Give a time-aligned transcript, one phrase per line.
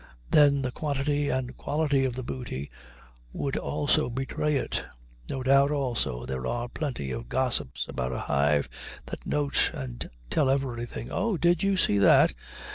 [0.31, 2.71] Then the quantity and quality of the booty
[3.33, 4.83] would also betray it.
[5.29, 8.67] No doubt, also, there are plenty of gossips about a hive
[9.05, 11.09] that note and tell everything.
[11.11, 12.33] "Oh, did you see that?